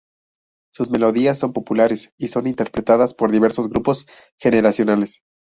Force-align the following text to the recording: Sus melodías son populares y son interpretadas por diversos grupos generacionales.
Sus 0.73 0.89
melodías 0.89 1.37
son 1.37 1.53
populares 1.53 2.11
y 2.17 2.29
son 2.29 2.47
interpretadas 2.47 3.13
por 3.13 3.29
diversos 3.31 3.69
grupos 3.69 4.07
generacionales. 4.39 5.21